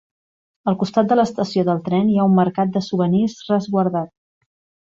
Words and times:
Al 0.71 0.77
costat 0.83 1.11
de 1.11 1.17
l'estació 1.19 1.65
del 1.69 1.83
tren 1.89 2.09
hi 2.13 2.17
ha 2.23 2.27
un 2.31 2.35
mercat 2.39 2.75
de 2.79 2.83
souvenirs 2.89 3.37
resguardat. 3.55 4.15